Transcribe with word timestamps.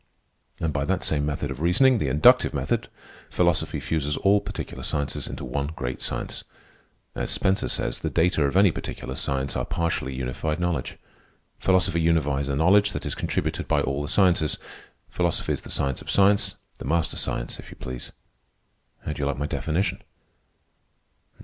And 0.59 0.73
by 0.73 0.83
that 0.85 1.03
same 1.03 1.27
method 1.27 1.51
of 1.51 1.61
reasoning, 1.61 1.99
the 1.99 2.07
inductive 2.07 2.55
method, 2.55 2.87
philosophy 3.29 3.79
fuses 3.79 4.17
all 4.17 4.41
particular 4.41 4.81
sciences 4.81 5.27
into 5.27 5.45
one 5.45 5.67
great 5.67 6.01
science. 6.01 6.43
As 7.13 7.29
Spencer 7.29 7.69
says, 7.69 7.99
the 7.99 8.09
data 8.09 8.43
of 8.45 8.57
any 8.57 8.71
particular 8.71 9.15
science 9.15 9.55
are 9.55 9.63
partially 9.63 10.15
unified 10.15 10.59
knowledge. 10.59 10.97
Philosophy 11.59 12.01
unifies 12.01 12.47
the 12.47 12.55
knowledge 12.55 12.93
that 12.93 13.05
is 13.05 13.13
contributed 13.13 13.67
by 13.67 13.81
all 13.81 14.01
the 14.01 14.09
sciences. 14.09 14.57
Philosophy 15.11 15.53
is 15.53 15.61
the 15.61 15.69
science 15.69 16.01
of 16.01 16.09
science, 16.09 16.55
the 16.79 16.85
master 16.85 17.15
science, 17.15 17.59
if 17.59 17.69
you 17.69 17.75
please. 17.75 18.11
How 19.05 19.13
do 19.13 19.19
you 19.21 19.27
like 19.27 19.37
my 19.37 19.45
definition?" 19.45 20.01